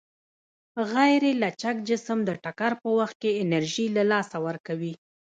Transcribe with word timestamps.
غیرلچک 0.91 1.75
جسم 1.89 2.17
د 2.25 2.29
ټکر 2.43 2.71
په 2.81 2.89
وخت 2.99 3.15
کې 3.21 3.39
انرژي 3.43 3.87
له 3.97 4.03
لاسه 4.11 4.35
ورکوي. 4.47 4.93